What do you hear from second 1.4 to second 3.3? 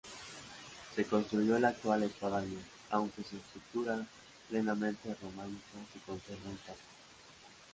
la actual espadaña, aunque